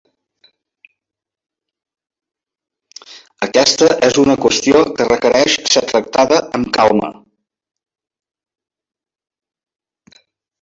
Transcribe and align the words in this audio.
Aquesta 3.47 3.89
és 4.07 4.17
una 4.23 4.37
qüestió 4.47 4.81
que 4.95 5.07
requereix 5.11 5.59
ser 5.75 5.85
tractada 5.93 6.41
amb 6.61 6.73
calma. 6.79 7.13